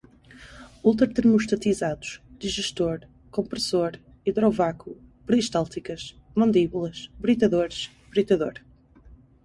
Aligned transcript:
ultratermostatizados, 0.83 2.21
digestor, 2.39 3.07
compressor, 3.29 3.99
hidrovácuo, 4.25 4.97
peristálticas, 5.27 6.15
mandíbulas, 6.33 7.11
britadores, 7.19 7.91
britador 8.09 8.61